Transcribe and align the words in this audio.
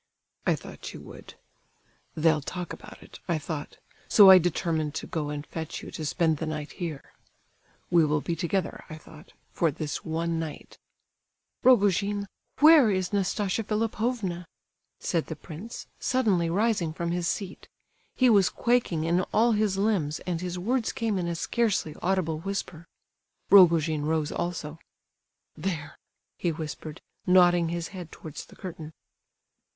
"I 0.47 0.55
thought 0.55 0.95
you 0.95 1.01
would. 1.01 1.35
'They'll 2.15 2.41
talk 2.41 2.73
about 2.73 3.03
it,' 3.03 3.19
I 3.27 3.37
thought; 3.37 3.77
so 4.07 4.31
I 4.31 4.39
determined 4.39 4.95
to 4.95 5.05
go 5.05 5.29
and 5.29 5.45
fetch 5.45 5.83
you 5.83 5.91
to 5.91 6.03
spend 6.07 6.37
the 6.37 6.47
night 6.47 6.71
here—'We 6.71 8.05
will 8.05 8.19
be 8.19 8.35
together,' 8.35 8.83
I 8.89 8.95
thought, 8.97 9.33
'for 9.51 9.69
this 9.69 10.03
one 10.03 10.39
night—'" 10.39 10.79
"Rogojin, 11.63 12.25
where 12.61 12.89
is 12.89 13.13
Nastasia 13.13 13.63
Philipovna?" 13.63 14.47
said 14.99 15.27
the 15.27 15.35
prince, 15.35 15.85
suddenly 15.99 16.49
rising 16.49 16.93
from 16.93 17.11
his 17.11 17.27
seat. 17.27 17.67
He 18.15 18.27
was 18.27 18.49
quaking 18.49 19.03
in 19.03 19.21
all 19.31 19.51
his 19.51 19.77
limbs, 19.77 20.19
and 20.21 20.41
his 20.41 20.57
words 20.57 20.91
came 20.91 21.19
in 21.19 21.27
a 21.27 21.35
scarcely 21.35 21.95
audible 22.01 22.39
whisper. 22.39 22.87
Rogojin 23.51 24.05
rose 24.05 24.31
also. 24.31 24.79
"There," 25.55 25.95
he 26.39 26.51
whispered, 26.51 27.01
nodding 27.27 27.69
his 27.69 27.89
head 27.89 28.11
towards 28.11 28.45
the 28.47 28.55
curtain. 28.55 28.93